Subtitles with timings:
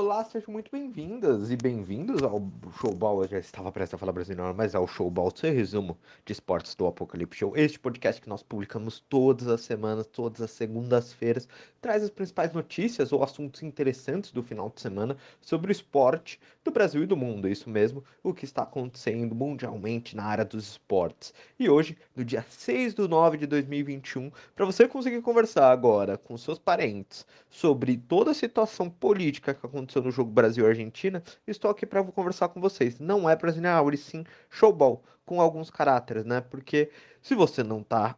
[0.00, 2.42] olá, sejam muito bem-vindas e bem-vindos ao
[2.80, 3.22] Showball.
[3.22, 6.86] Eu já estava prestes a falar brasileiro, mas ao Showball, seu resumo de esportes do
[6.86, 7.54] Apocalipse Show.
[7.54, 11.46] Este podcast que nós publicamos todas as semanas, todas as segundas-feiras,
[11.82, 16.70] traz as principais notícias ou assuntos interessantes do final de semana sobre o esporte do
[16.70, 17.48] Brasil e do mundo.
[17.48, 21.32] É isso mesmo, o que está acontecendo mundialmente na área dos esportes.
[21.58, 26.36] E hoje, no dia 6 de 9 de 2021, para você conseguir conversar agora com
[26.36, 32.04] seus parentes sobre toda a situação política que aconteceu no jogo Brasil-Argentina, estou aqui para
[32.04, 32.98] conversar com vocês.
[32.98, 36.40] Não é Brasileiro, e sim showball, com alguns caráteres, né?
[36.40, 36.90] Porque
[37.22, 38.16] se você não tá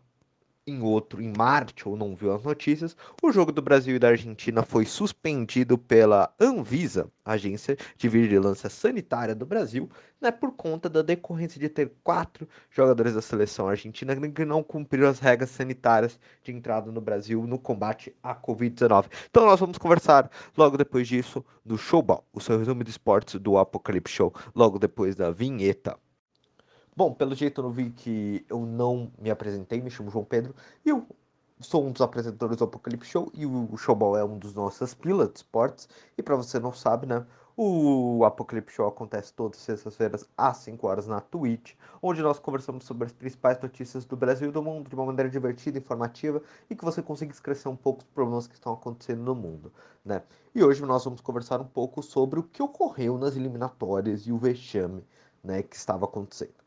[0.66, 4.08] em outro, em Marte, ou não viu as notícias, o jogo do Brasil e da
[4.08, 9.90] Argentina foi suspendido pela Anvisa, Agência de Vigilância Sanitária do Brasil,
[10.20, 15.08] né, por conta da decorrência de ter quatro jogadores da seleção argentina que não cumpriram
[15.08, 19.06] as regras sanitárias de entrada no Brasil no combate à Covid-19.
[19.30, 23.58] Então nós vamos conversar logo depois disso no Showball, o seu resumo de esportes do
[23.58, 25.98] Apocalipse Show, logo depois da vinheta.
[26.94, 30.54] Bom, pelo jeito eu não vi que eu não me apresentei, me chamo João Pedro
[30.84, 31.06] e eu
[31.58, 35.28] sou um dos apresentadores do Apocalipse Show e o Showball é um dos nossos pilas
[35.30, 35.88] de esportes.
[36.18, 37.24] E para você não sabe, né?
[37.56, 42.84] O Apocalipse Show acontece todas as sextas-feiras às 5 horas na Twitch, onde nós conversamos
[42.84, 46.76] sobre as principais notícias do Brasil e do mundo de uma maneira divertida, informativa e
[46.76, 49.72] que você consiga esclarecer um pouco os problemas que estão acontecendo no mundo,
[50.04, 50.22] né?
[50.54, 54.36] E hoje nós vamos conversar um pouco sobre o que ocorreu nas eliminatórias e o
[54.36, 55.02] vexame,
[55.42, 56.61] né, que estava acontecendo.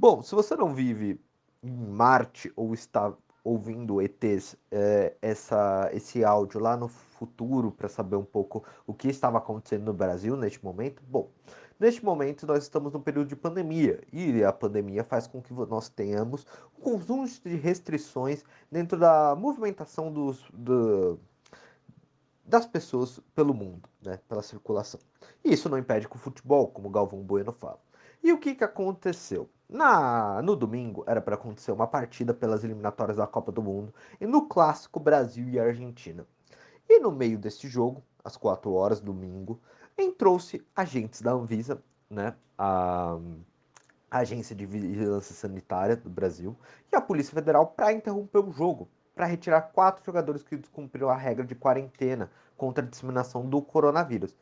[0.00, 1.20] Bom, se você não vive
[1.60, 8.14] em Marte ou está ouvindo ETs é, essa, esse áudio lá no futuro para saber
[8.14, 11.28] um pouco o que estava acontecendo no Brasil neste momento, bom,
[11.80, 15.88] neste momento nós estamos num período de pandemia e a pandemia faz com que nós
[15.88, 16.46] tenhamos
[16.78, 21.18] um conjunto de restrições dentro da movimentação dos, do,
[22.44, 25.00] das pessoas pelo mundo, né, pela circulação.
[25.44, 27.80] E isso não impede que o futebol, como Galvão Bueno fala.
[28.22, 29.50] E o que, que aconteceu?
[29.68, 34.26] Na, no domingo era para acontecer uma partida pelas eliminatórias da Copa do Mundo e
[34.26, 36.26] no clássico Brasil e Argentina.
[36.88, 39.60] E no meio desse jogo, às 4 horas, domingo,
[39.96, 43.18] entrou-se agentes da Anvisa, né, a,
[44.10, 46.56] a Agência de Vigilância Sanitária do Brasil
[46.90, 51.16] e a Polícia Federal para interromper o jogo, para retirar quatro jogadores que descumpriram a
[51.16, 54.34] regra de quarentena contra a disseminação do coronavírus.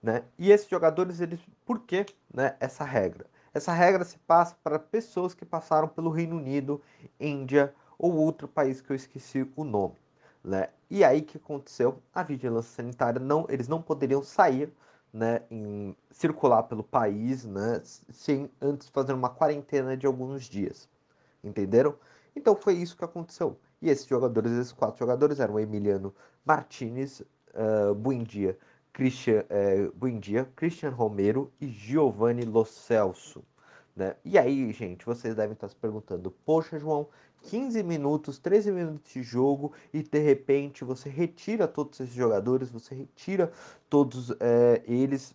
[0.00, 0.22] Né?
[0.38, 3.26] E esses jogadores, eles, por que né, essa regra?
[3.58, 6.80] Essa regra se passa para pessoas que passaram pelo Reino Unido,
[7.18, 9.96] Índia ou outro país que eu esqueci o nome.
[10.44, 10.68] Né?
[10.88, 12.00] E aí que aconteceu?
[12.14, 14.72] A vigilância sanitária não, eles não poderiam sair,
[15.12, 20.88] né, em, circular pelo país, né, sem antes fazer uma quarentena de alguns dias.
[21.42, 21.96] Entenderam?
[22.36, 23.58] Então foi isso que aconteceu.
[23.82, 26.14] E esses jogadores, esses quatro jogadores eram Emiliano
[26.44, 27.22] Martinez,
[27.54, 28.56] uh, Buendia,
[28.98, 33.44] Christian, é, Buendia, Christian Romero e Giovanni Lo Celso.
[33.94, 34.16] Né?
[34.24, 37.06] E aí, gente, vocês devem estar se perguntando: poxa, João,
[37.42, 42.92] 15 minutos, 13 minutos de jogo e de repente você retira todos esses jogadores, você
[42.92, 43.52] retira
[43.88, 45.32] todos é, eles.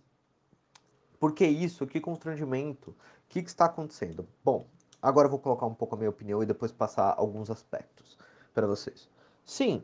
[1.18, 1.88] Por que isso?
[1.88, 2.92] Que constrangimento?
[2.92, 2.96] O
[3.30, 4.28] que, que está acontecendo?
[4.44, 4.68] Bom,
[5.02, 8.18] agora eu vou colocar um pouco a minha opinião e depois passar alguns aspectos
[8.54, 9.08] para vocês.
[9.46, 9.82] Sim,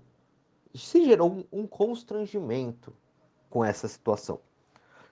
[0.75, 2.93] se gerou um, um constrangimento
[3.49, 4.39] com essa situação.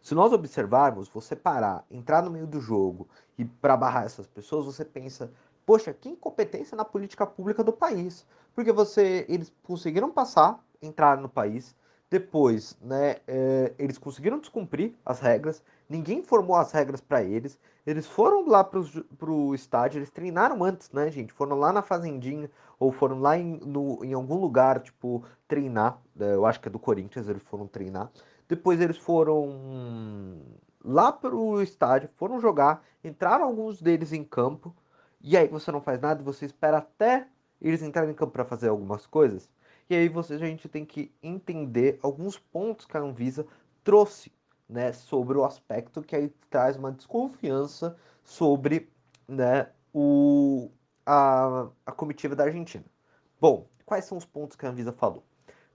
[0.02, 4.66] Se nós observarmos, você parar, entrar no meio do jogo e para barrar essas pessoas,
[4.66, 5.31] você pensa,
[5.66, 8.26] poxa, que incompetência na política pública do país.
[8.56, 11.76] Porque você, eles conseguiram passar, entrar no país,
[12.09, 18.08] depois, né, é, eles conseguiram descumprir as regras, ninguém informou as regras para eles, eles
[18.08, 18.86] foram lá pro,
[19.18, 21.34] pro estádio, eles treinaram antes, né, gente?
[21.34, 22.50] Foram lá na fazendinha,
[22.80, 26.72] ou foram lá em, no, em algum lugar, tipo, treinar, né, eu acho que é
[26.72, 28.09] do Corinthians, eles foram treinar.
[28.47, 30.41] Depois eles foram
[30.84, 34.75] lá pro estádio, foram jogar, entraram alguns deles em campo,
[35.22, 37.28] e aí você não faz nada, você espera até
[37.62, 39.50] eles entrarem em campo para fazer algumas coisas.
[39.90, 43.46] E aí você, a gente tem que entender alguns pontos que a Anvisa
[43.84, 44.32] trouxe
[44.67, 48.90] né, sobre o aspecto que aí traz uma desconfiança sobre
[49.28, 50.70] né, o,
[51.05, 52.84] a, a comitiva da Argentina.
[53.40, 55.23] Bom, quais são os pontos que a Anvisa falou?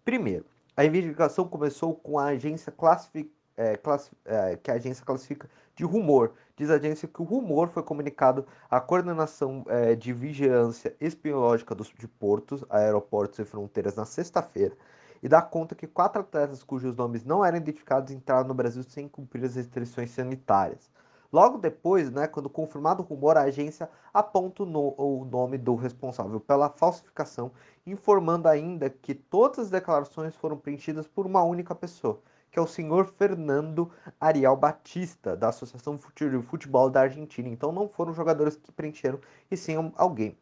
[0.05, 0.45] Primeiro,
[0.77, 3.79] a investigação começou com a agência classific, é,
[4.25, 6.33] é, que a agência classifica de rumor.
[6.57, 11.89] Diz a agência que o rumor foi comunicado à coordenação é, de vigilância espiológica dos,
[11.89, 14.77] de portos, aeroportos e fronteiras na sexta-feira
[15.23, 19.09] e dá conta que quatro atletas cujos nomes não eram identificados entraram no Brasil sem
[19.09, 20.91] cumprir as restrições sanitárias.
[21.33, 26.39] Logo depois, né, quando confirmado o rumor, a agência aponta no, o nome do responsável
[26.39, 27.51] pela falsificação,
[27.87, 32.21] informando ainda que todas as declarações foram preenchidas por uma única pessoa,
[32.51, 33.91] que é o senhor Fernando
[34.21, 37.49] Ariel Batista, da Associação de Futebol da Argentina.
[37.49, 39.19] Então não foram jogadores que preencheram,
[39.51, 40.37] e sim alguém.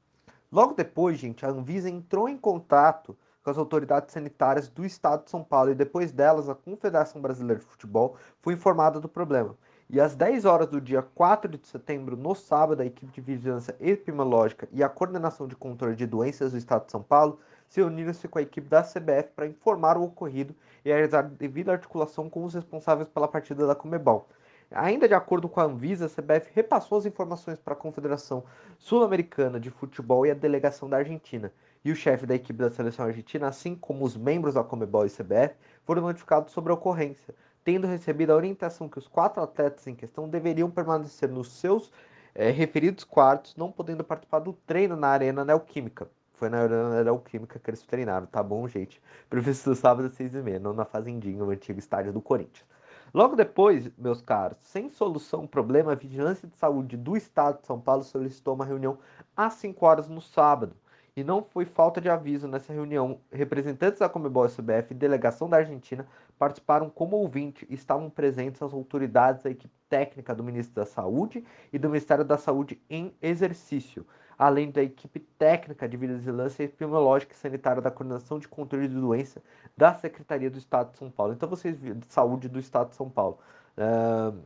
[0.50, 5.30] Logo depois, gente, a Anvisa entrou em contato com as autoridades sanitárias do estado de
[5.30, 9.56] São Paulo e depois delas a Confederação Brasileira de Futebol foi informada do problema.
[9.92, 13.74] E às 10 horas do dia 4 de setembro, no sábado, a equipe de vigilância
[13.80, 18.28] epidemiológica e a coordenação de controle de doenças do estado de São Paulo se uniram-se
[18.28, 20.54] com a equipe da CBF para informar o ocorrido
[20.84, 24.28] e realizar devida articulação com os responsáveis pela partida da Comebol.
[24.70, 28.44] Ainda de acordo com a Anvisa, a CBF repassou as informações para a Confederação
[28.78, 31.52] Sul-Americana de Futebol e a delegação da Argentina.
[31.84, 35.10] E o chefe da equipe da seleção argentina, assim como os membros da Comebol e
[35.10, 37.34] CBF, foram notificados sobre a ocorrência,
[37.64, 41.92] tendo recebido a orientação que os quatro atletas em questão deveriam permanecer nos seus
[42.34, 46.08] é, referidos quartos, não podendo participar do treino na Arena Neoquímica.
[46.34, 49.00] Foi na Arena Neoquímica que eles treinaram, tá bom, gente?
[49.28, 52.64] Previsto sábado às seis e meia, não na Fazendinha, o antigo estádio do Corinthians.
[53.12, 57.80] Logo depois, meus caros, sem solução problema, a Vigilância de Saúde do Estado de São
[57.80, 58.98] Paulo solicitou uma reunião
[59.36, 60.76] às 5 horas no sábado.
[61.16, 63.20] E não foi falta de aviso nessa reunião.
[63.32, 66.06] Representantes da Comebol SBF e delegação da Argentina
[66.38, 71.44] participaram como ouvinte e estavam presentes as autoridades da equipe técnica do Ministro da Saúde
[71.72, 74.06] e do Ministério da Saúde em exercício
[74.40, 79.42] além da equipe técnica de vigilância epidemiológica e sanitária da Coordenação de Controle de Doença
[79.76, 81.34] da Secretaria do Estado de São Paulo.
[81.34, 83.38] Então vocês viram, de saúde do Estado de São Paulo.
[83.76, 84.40] Uh,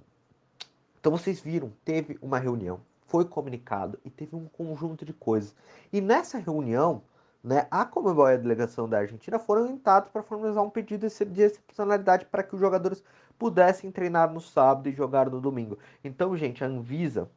[0.99, 5.54] então vocês viram, teve uma reunião, foi comunicado e teve um conjunto de coisas.
[5.92, 7.02] E nessa reunião,
[7.42, 11.42] né, a Comebol e a delegação da Argentina foram orientados para formalizar um pedido de
[11.42, 13.02] excepcionalidade para que os jogadores
[13.38, 15.78] pudessem treinar no sábado e jogar no domingo.
[16.02, 17.30] Então, gente, a Anvisa,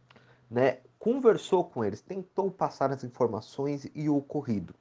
[0.50, 4.74] né, conversou com eles, tentou passar as informações e o ocorrido.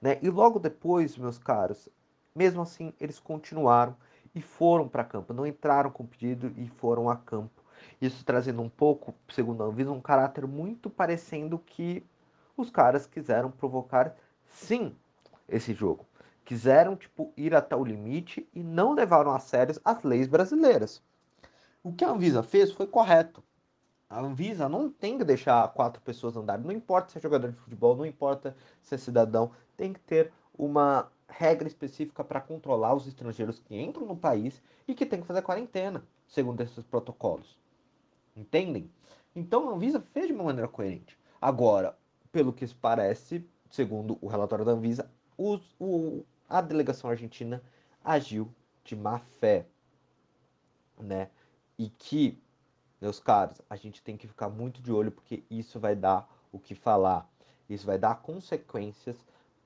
[0.00, 0.18] Né?
[0.22, 1.88] E logo depois, meus caros,
[2.34, 3.94] mesmo assim, eles continuaram
[4.34, 7.59] e foram para campo, não entraram com pedido e foram a campo.
[8.00, 12.04] Isso trazendo um pouco, segundo a Anvisa, um caráter muito parecendo que
[12.56, 14.14] os caras quiseram provocar,
[14.46, 14.94] sim,
[15.48, 16.06] esse jogo.
[16.44, 21.02] Quiseram, tipo, ir até o limite e não levaram a sério as leis brasileiras.
[21.82, 23.42] O que a Anvisa fez foi correto.
[24.08, 26.64] A Anvisa não tem que deixar quatro pessoas andarem.
[26.64, 29.52] Não importa se é jogador de futebol, não importa se é cidadão.
[29.76, 34.94] Tem que ter uma regra específica para controlar os estrangeiros que entram no país e
[34.94, 37.56] que tem que fazer quarentena, segundo esses protocolos.
[38.36, 38.90] Entendem?
[39.34, 41.18] Então a Anvisa fez de uma maneira coerente.
[41.40, 41.96] Agora,
[42.32, 47.62] pelo que parece, segundo o relatório da Anvisa, o, a delegação argentina
[48.04, 48.52] agiu
[48.84, 49.66] de má fé,
[50.98, 51.30] né?
[51.78, 52.38] E que
[53.00, 56.58] meus caros, a gente tem que ficar muito de olho porque isso vai dar o
[56.58, 57.26] que falar.
[57.68, 59.16] Isso vai dar consequências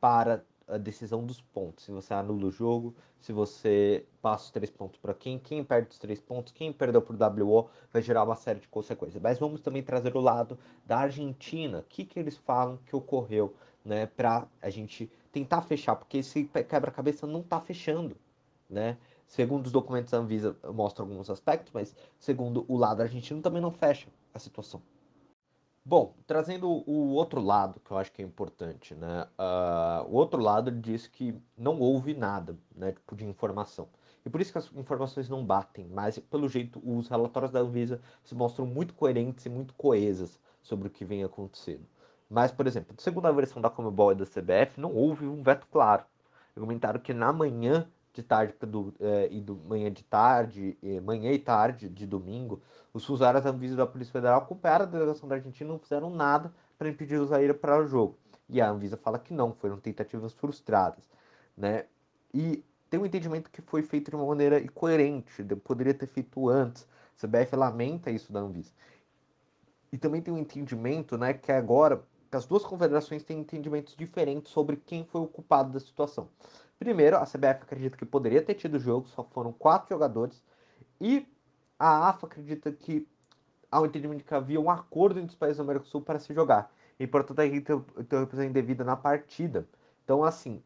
[0.00, 1.84] para a decisão dos pontos.
[1.84, 5.90] Se você anula o jogo, se você passa os três pontos para quem, quem perde
[5.90, 9.22] os três pontos, quem perdeu por WO, vai gerar uma série de consequências.
[9.22, 11.78] Mas vamos também trazer o lado da Argentina.
[11.78, 14.06] O que, que eles falam que ocorreu, né?
[14.06, 18.16] Para a gente tentar fechar, porque esse quebra-cabeça não está fechando,
[18.68, 18.96] né?
[19.26, 23.70] Segundo os documentos da Anvisa, mostra alguns aspectos, mas segundo o lado argentino também não
[23.70, 24.80] fecha a situação.
[25.86, 29.26] Bom, trazendo o outro lado, que eu acho que é importante, né?
[29.38, 33.88] Uh, o outro lado diz que não houve nada, né, tipo, de informação.
[34.24, 38.00] E por isso que as informações não batem, mas pelo jeito os relatórios da Anvisa
[38.22, 41.86] se mostram muito coerentes e muito coesas sobre o que vem acontecendo.
[42.30, 45.66] Mas, por exemplo, segundo a versão da Comebol e da CBF, não houve um veto
[45.70, 46.04] claro.
[46.56, 51.32] Argumentaram que na manhã de tarde do, é, e do manhã de tarde, e manhã
[51.32, 55.34] e tarde de domingo, os funcionários da Anvisa da Polícia Federal acompanharam a delegação da
[55.34, 58.16] Argentina e não fizeram nada para impedir os a ira para o jogo.
[58.48, 61.10] E a Anvisa fala que não, foram tentativas frustradas,
[61.56, 61.86] né?
[62.32, 66.86] E tem um entendimento que foi feito de uma maneira incoerente, poderia ter feito antes.
[67.16, 68.72] A CBF lamenta isso da Anvisa.
[69.92, 74.76] E também tem um entendimento, né, que agora as duas confederações têm entendimentos diferentes sobre
[74.76, 76.28] quem foi o culpado da situação.
[76.78, 80.42] Primeiro, a CBF acredita que poderia ter tido jogo, só foram quatro jogadores.
[81.00, 81.26] E
[81.78, 83.06] a AFA acredita que
[83.70, 86.72] há um entendimento que havia um acordo entre os países do Mercosul para se jogar.
[86.98, 89.66] E, portanto, a representação indevida na partida.
[90.04, 90.62] Então, assim,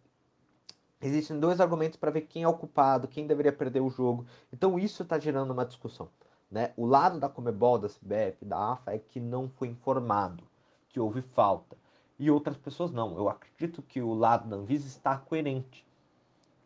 [1.00, 4.27] existem dois argumentos para ver quem é o culpado, quem deveria perder o jogo.
[4.53, 6.11] Então, isso está gerando uma discussão.
[6.50, 6.73] Né?
[6.77, 10.45] O lado da Comebol, da CBF, da AFA é que não foi informado,
[10.88, 11.77] que houve falta.
[12.19, 13.17] E outras pessoas não.
[13.17, 15.88] Eu acredito que o lado da Anvisa está coerente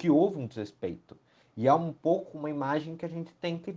[0.02, 1.16] que houve um desrespeito.
[1.56, 3.72] E é um pouco uma imagem que a gente tem que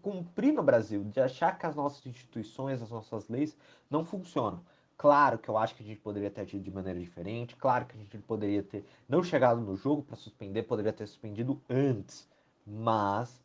[0.00, 3.54] cumprir no Brasil, de achar que as nossas instituições, as nossas leis
[3.90, 4.64] não funcionam.
[4.96, 7.94] Claro que eu acho que a gente poderia ter agido de maneira diferente, claro que
[7.94, 12.26] a gente poderia ter não chegado no jogo para suspender, poderia ter suspendido antes,
[12.66, 13.38] mas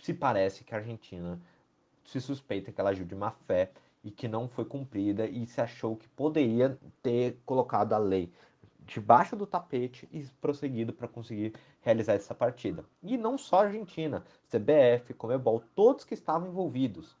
[0.00, 1.40] se parece que a Argentina
[2.04, 3.70] se suspeita que ela agiu de má fé
[4.02, 8.32] e que não foi cumprida e se achou que poderia ter colocado a lei
[8.86, 12.84] debaixo do tapete e prosseguido para conseguir realizar essa partida.
[13.02, 17.16] E não só a Argentina, CBF, Comebol, todos que estavam envolvidos,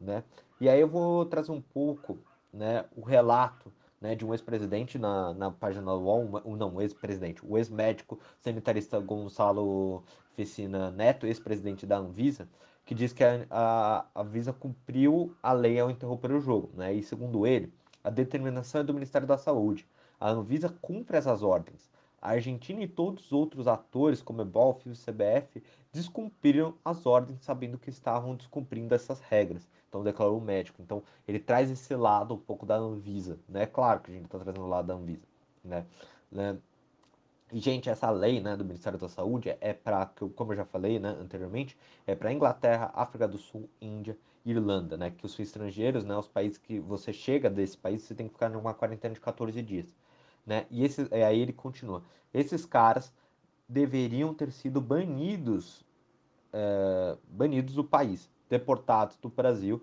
[0.00, 0.24] né?
[0.60, 2.18] E aí eu vou trazer um pouco,
[2.52, 7.44] né, o relato né, de um ex-presidente na, na página do UOL, um, não, ex-presidente,
[7.44, 10.02] o ex-médico sanitarista Gonçalo
[10.34, 12.48] Fecina Neto, ex-presidente da Anvisa,
[12.84, 16.94] que diz que a, a, a Anvisa cumpriu a lei ao interromper o jogo, né?
[16.94, 17.72] E segundo ele,
[18.02, 19.86] a determinação é do Ministério da Saúde.
[20.20, 21.90] A Anvisa cumpre essas ordens.
[22.20, 27.42] A Argentina e todos os outros atores, como Ebol, FIO e CBF, descumpriram as ordens
[27.42, 29.66] sabendo que estavam descumprindo essas regras.
[29.88, 30.82] Então declarou o médico.
[30.82, 33.64] Então ele traz esse lado um pouco da Anvisa, né?
[33.64, 35.26] Claro que a gente está trazendo o lado da Anvisa,
[35.64, 35.86] né?
[36.30, 36.58] né?
[37.52, 41.00] E, gente, essa lei né, do Ministério da Saúde é para, como eu já falei
[41.00, 45.10] né, anteriormente, é para Inglaterra, África do Sul, Índia Irlanda, né?
[45.10, 48.48] Que os estrangeiros, né, os países que você chega desse país, você tem que ficar
[48.50, 49.94] numa quarentena de 14 dias.
[50.46, 50.66] Né?
[50.70, 52.02] E é, aí ele continua.
[52.32, 53.12] Esses caras
[53.68, 55.84] deveriam ter sido banidos,
[56.52, 59.82] é, banidos do país, deportados do Brasil,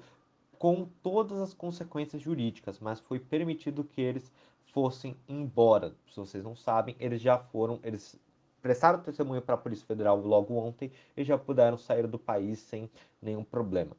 [0.58, 4.32] com todas as consequências jurídicas, mas foi permitido que eles
[4.74, 5.96] fossem embora.
[6.10, 8.20] Se vocês não sabem, eles já foram, eles
[8.62, 12.90] prestaram testemunho para a Polícia Federal logo ontem e já puderam sair do país sem
[13.22, 13.96] nenhum problema.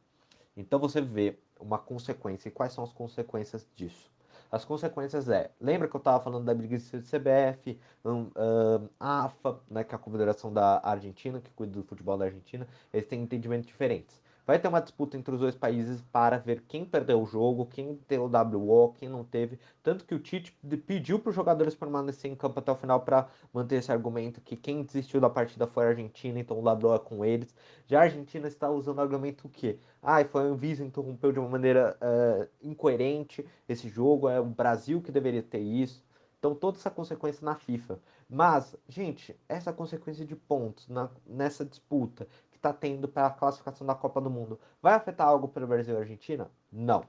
[0.56, 4.10] Então você vê uma consequência e quais são as consequências disso.
[4.50, 9.60] As consequências é, lembra que eu estava falando da briga de CBF, um, um, AFA,
[9.70, 13.22] né, que é a Confederação da Argentina, que cuida do futebol da Argentina, eles têm
[13.22, 14.22] entendimentos diferentes.
[14.48, 18.00] Vai ter uma disputa entre os dois países para ver quem perdeu o jogo, quem
[18.08, 19.58] deu o WO, quem não teve.
[19.82, 23.28] Tanto que o Tite pediu para os jogadores permanecerem em campo até o final para
[23.52, 26.98] manter esse argumento que quem desistiu da partida foi a Argentina, então o WO é
[26.98, 27.54] com eles.
[27.86, 29.78] Já a Argentina está usando o argumento o quê?
[30.02, 35.02] Ah, foi a Anvisa interrompeu de uma maneira uh, incoerente esse jogo, é o Brasil
[35.02, 36.02] que deveria ter isso.
[36.38, 37.98] Então, toda essa consequência na FIFA.
[38.30, 42.28] Mas, gente, essa consequência de pontos na, nessa disputa
[42.58, 45.68] que está tendo para a classificação da Copa do Mundo vai afetar algo para o
[45.68, 46.50] Brasil e Argentina?
[46.72, 47.04] Não.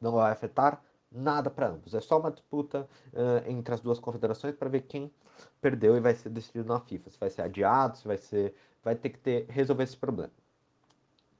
[0.00, 1.94] Não vai afetar nada para ambos.
[1.94, 5.12] É só uma disputa uh, entre as duas confederações para ver quem
[5.60, 7.10] perdeu e vai ser decidido na FIFA.
[7.10, 8.54] Se vai ser adiado, se vai ser.
[8.82, 10.32] Vai ter que ter, resolver esse problema.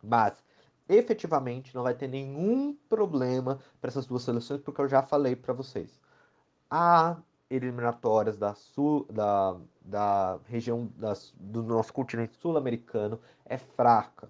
[0.02, 0.42] Mas,
[0.88, 5.52] efetivamente, não vai ter nenhum problema para essas duas seleções, porque eu já falei para
[5.52, 6.00] vocês.
[6.70, 7.16] A
[7.50, 14.28] eliminatórias da, sul, da, da região das, do nosso continente sul-americano é fraca.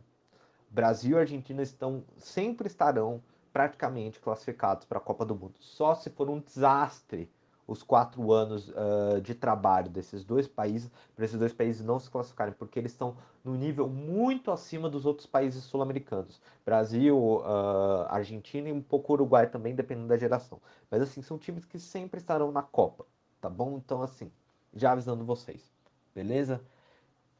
[0.68, 5.54] Brasil e Argentina estão sempre estarão praticamente classificados para a Copa do Mundo.
[5.60, 7.30] Só se for um desastre
[7.66, 12.10] os quatro anos uh, de trabalho desses dois países, para esses dois países não se
[12.10, 16.40] classificarem, porque eles estão no nível muito acima dos outros países sul-americanos.
[16.64, 20.60] Brasil, uh, Argentina e um pouco Uruguai também, dependendo da geração.
[20.90, 23.06] Mas assim, são times que sempre estarão na Copa,
[23.40, 23.78] tá bom?
[23.78, 24.30] Então assim,
[24.74, 25.72] já avisando vocês,
[26.14, 26.60] beleza?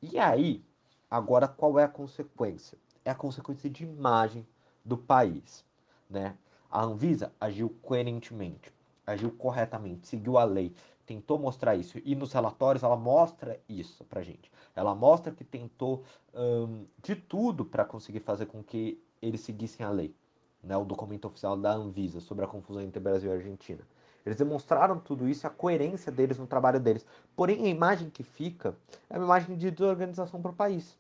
[0.00, 0.64] E aí,
[1.10, 2.78] agora qual é a consequência?
[3.04, 4.46] É a consequência de imagem
[4.84, 5.64] do país,
[6.08, 6.36] né?
[6.70, 8.72] A Anvisa agiu coerentemente
[9.06, 10.74] agiu corretamente, seguiu a lei,
[11.06, 11.98] tentou mostrar isso.
[12.04, 14.50] E nos relatórios ela mostra isso pra gente.
[14.74, 16.02] Ela mostra que tentou
[16.34, 20.14] um, de tudo para conseguir fazer com que eles seguissem a lei.
[20.62, 23.86] Né, o documento oficial da Anvisa sobre a confusão entre Brasil e Argentina.
[24.25, 27.04] Eles demonstraram tudo isso, a coerência deles no trabalho deles.
[27.37, 28.75] Porém, a imagem que fica
[29.11, 30.97] é uma imagem de desorganização para o país.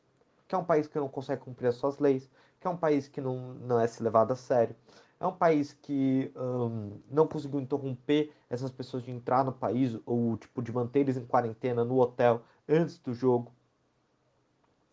[0.46, 2.28] Que é um país que não consegue cumprir as suas leis,
[2.60, 4.76] que é um país que não, não é se levado a sério,
[5.20, 10.36] é um país que um, não conseguiu interromper essas pessoas de entrar no país ou
[10.36, 13.52] tipo de manter eles em quarentena no hotel antes do jogo.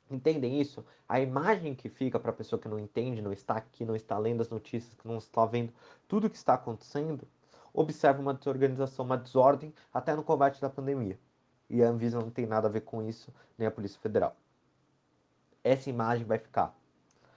[0.09, 0.85] Entendem isso?
[1.07, 4.17] A imagem que fica para a pessoa que não entende, não está aqui, não está
[4.17, 5.73] lendo as notícias, que não está vendo
[6.07, 7.27] tudo o que está acontecendo,
[7.73, 11.19] observa uma desorganização, uma desordem até no combate da pandemia.
[11.69, 14.35] E a Anvisa não tem nada a ver com isso, nem a Polícia Federal.
[15.63, 16.75] Essa imagem vai ficar.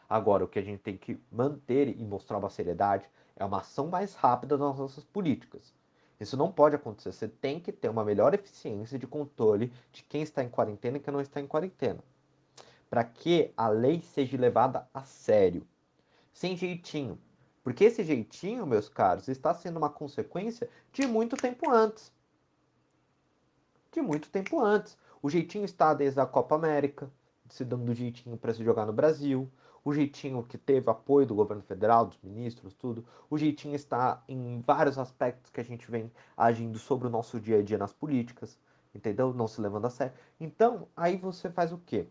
[0.08, 3.88] Agora, o que a gente tem que manter e mostrar uma seriedade é uma ação
[3.88, 5.72] mais rápida das nossas políticas.
[6.20, 7.12] Isso não pode acontecer.
[7.12, 11.00] Você tem que ter uma melhor eficiência de controle de quem está em quarentena e
[11.00, 12.00] quem não está em quarentena.
[12.88, 15.66] Para que a lei seja levada a sério.
[16.32, 17.18] Sem jeitinho.
[17.64, 22.12] Porque esse jeitinho, meus caros, está sendo uma consequência de muito tempo antes.
[23.90, 24.96] De muito tempo antes.
[25.20, 27.10] O jeitinho está desde a Copa América,
[27.48, 29.50] se dando jeitinho para se jogar no Brasil
[29.84, 34.60] o jeitinho que teve apoio do governo federal, dos ministros, tudo, o jeitinho está em
[34.60, 38.58] vários aspectos que a gente vem agindo sobre o nosso dia a dia nas políticas,
[38.94, 39.34] entendeu?
[39.34, 40.14] Não se levando a sério.
[40.40, 42.06] Então, aí você faz o quê?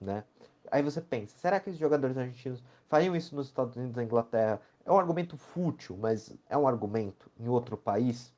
[0.00, 0.24] Né?
[0.70, 4.60] Aí você pensa, será que os jogadores argentinos fariam isso nos Estados Unidos, na Inglaterra?
[4.84, 8.32] É um argumento fútil, mas é um argumento em outro país?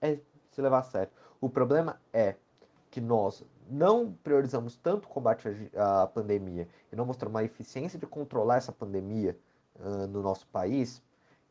[0.00, 0.18] É
[0.50, 1.12] se levar a sério.
[1.40, 2.34] O problema é
[2.90, 8.06] que nós não priorizamos tanto o combate à pandemia e não mostramos uma eficiência de
[8.06, 9.38] controlar essa pandemia
[9.74, 11.02] uh, no nosso país,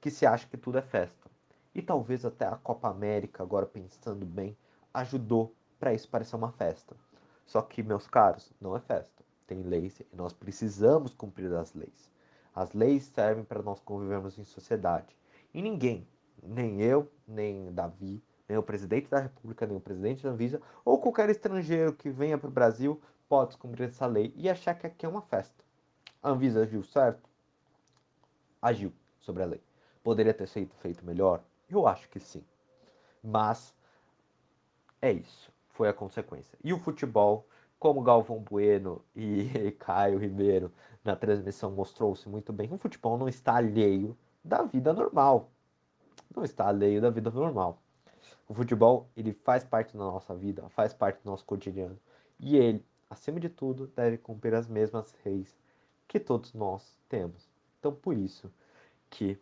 [0.01, 1.29] que se acha que tudo é festa.
[1.73, 4.57] E talvez até a Copa América, agora pensando bem,
[4.93, 6.95] ajudou para isso parecer uma festa.
[7.45, 9.23] Só que, meus caros, não é festa.
[9.47, 12.11] Tem leis e nós precisamos cumprir as leis.
[12.53, 15.15] As leis servem para nós convivermos em sociedade.
[15.53, 16.07] E ninguém,
[16.41, 20.99] nem eu, nem Davi, nem o presidente da República, nem o presidente da Anvisa, ou
[20.99, 25.05] qualquer estrangeiro que venha para o Brasil pode descumprir essa lei e achar que aqui
[25.05, 25.63] é uma festa.
[26.21, 27.29] A Anvisa agiu certo?
[28.61, 29.61] Agiu sobre a lei.
[30.03, 31.43] Poderia ter sido feito melhor?
[31.69, 32.43] Eu acho que sim.
[33.23, 33.73] Mas
[35.01, 35.54] é isso.
[35.75, 36.57] Foi a consequência.
[36.63, 37.45] E o futebol,
[37.77, 40.71] como Galvão Bueno e Caio Ribeiro
[41.03, 45.51] na transmissão mostrou-se muito bem, o futebol não está alheio da vida normal.
[46.33, 47.81] Não está alheio da vida normal.
[48.47, 51.99] O futebol, ele faz parte da nossa vida, faz parte do nosso cotidiano.
[52.39, 55.53] E ele, acima de tudo, deve cumprir as mesmas leis
[56.07, 57.49] que todos nós temos.
[57.79, 58.49] Então, por isso
[59.09, 59.37] que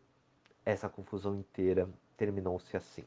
[0.65, 1.87] essa confusão inteira
[2.17, 3.03] terminou-se assim.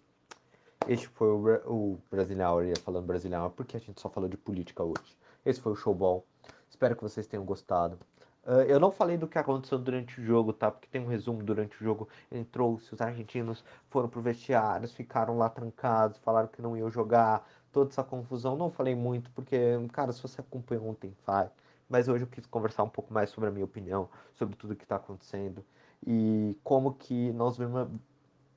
[0.88, 4.28] Este foi o, o Brazilian Hour, ia falando Brazilian Hour, porque a gente só falou
[4.28, 5.16] de política hoje.
[5.44, 6.24] Esse foi o Showball.
[6.68, 7.98] Espero que vocês tenham gostado.
[8.44, 10.70] Uh, eu não falei do que aconteceu durante o jogo, tá?
[10.70, 12.08] Porque tem um resumo durante o jogo.
[12.30, 17.90] Entrou-se, os argentinos foram pro vestiário, ficaram lá trancados, falaram que não iam jogar, toda
[17.90, 18.56] essa confusão.
[18.56, 19.58] Não falei muito, porque,
[19.92, 21.50] cara, se você acompanhou ontem, faz.
[21.88, 24.84] Mas hoje eu quis conversar um pouco mais sobre a minha opinião, sobre tudo que
[24.84, 25.64] está acontecendo
[26.06, 27.88] e como que nós vemos,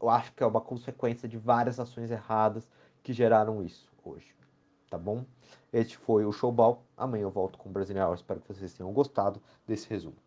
[0.01, 2.69] eu acho que é uma consequência de várias ações erradas
[3.03, 4.33] que geraram isso hoje,
[4.89, 5.25] tá bom?
[5.71, 6.83] Este foi o Showball.
[6.97, 8.13] Amanhã eu volto com o Brasileiro.
[8.13, 10.17] Espero que vocês tenham gostado desse resumo.